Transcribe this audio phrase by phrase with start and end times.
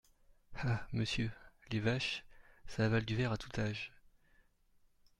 [0.63, 0.87] Ah!
[0.93, 1.31] monsieur,
[1.69, 2.23] les vaches…
[2.65, 3.93] ça avale du verre à tout âge…